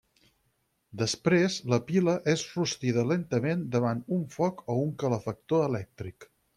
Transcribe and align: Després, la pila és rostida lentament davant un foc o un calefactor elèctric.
Després, 1.01 1.57
la 1.73 1.79
pila 1.91 2.17
és 2.35 2.47
rostida 2.55 3.05
lentament 3.13 3.63
davant 3.79 4.05
un 4.19 4.27
foc 4.41 4.67
o 4.77 4.83
un 4.89 4.95
calefactor 5.05 5.73
elèctric. 5.73 6.33